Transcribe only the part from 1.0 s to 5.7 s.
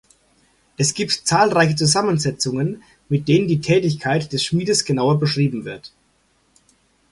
zahlreiche Zusammensetzungen, mit denen die Tätigkeit des Schmiedes genauer beschrieben